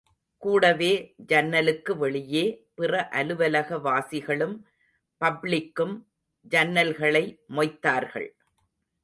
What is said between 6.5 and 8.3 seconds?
ஜன்னல்களை மொய்த்தார்கள்.